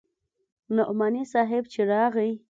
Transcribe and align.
نعماني 0.75 1.23
صاحب 1.33 1.63
چې 1.73 1.81
راغى. 1.91 2.29